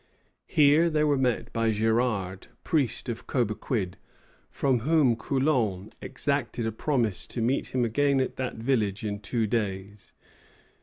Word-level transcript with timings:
Here 0.47 0.89
they 0.89 1.03
were 1.03 1.15
met 1.15 1.53
by 1.53 1.69
Girard, 1.69 2.47
priest 2.63 3.07
of 3.07 3.27
Cobequid, 3.27 3.99
from 4.49 4.79
whom 4.79 5.15
Coulon 5.15 5.91
exacted 6.01 6.65
a 6.65 6.71
promise 6.71 7.27
to 7.27 7.39
meet 7.39 7.67
him 7.67 7.85
again 7.85 8.19
at 8.19 8.35
that 8.37 8.55
village 8.55 9.03
in 9.05 9.19
two 9.19 9.45
days. 9.45 10.13